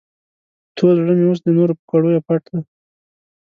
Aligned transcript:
تور 0.75 0.93
زړه 0.99 1.13
مې 1.17 1.25
اوس 1.27 1.39
د 1.43 1.47
نور 1.57 1.69
په 1.77 1.83
کړیو 1.89 2.25
پټ 2.27 2.41
دی. 2.53 2.61